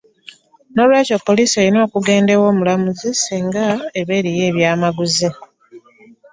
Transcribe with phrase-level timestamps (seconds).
[0.73, 3.65] N’olwekyo poliisi erina okugenda ew’omulamuzi singa
[3.99, 5.29] eriyo eby’amaguzi.